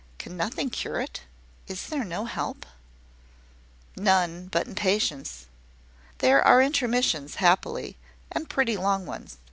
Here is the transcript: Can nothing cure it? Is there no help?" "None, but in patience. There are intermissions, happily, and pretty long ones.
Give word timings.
Can 0.17 0.35
nothing 0.35 0.71
cure 0.71 0.99
it? 0.99 1.21
Is 1.67 1.85
there 1.85 2.03
no 2.03 2.25
help?" 2.25 2.65
"None, 3.95 4.47
but 4.47 4.65
in 4.65 4.73
patience. 4.73 5.45
There 6.17 6.41
are 6.43 6.59
intermissions, 6.59 7.35
happily, 7.35 7.97
and 8.31 8.49
pretty 8.49 8.77
long 8.77 9.05
ones. 9.05 9.37